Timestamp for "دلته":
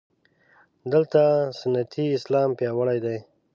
0.91-1.21